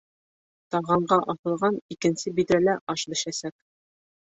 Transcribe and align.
Тағанға 0.75 1.19
аҫылған 1.35 1.77
икенсе 1.97 2.35
биҙрәлә 2.41 2.77
аш 2.97 3.07
бешәсәк. 3.15 3.57